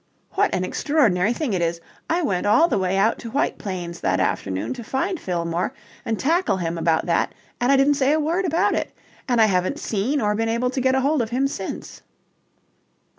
[0.31, 3.99] "What an extraordinary thing it is I went all the way out to White Plains
[4.01, 8.19] that afternoon to find Fillmore and tackle him about that and I didn't say a
[8.19, 8.93] word about it.
[9.27, 12.01] And I haven't seen or been able to get hold of him since."